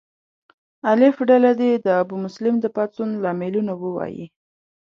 [0.91, 4.25] الف ډله دې د ابومسلم د پاڅون لاملونه ووایي.